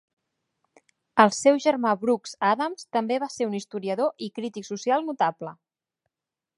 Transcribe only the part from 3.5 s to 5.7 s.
un historiador i crític social notable.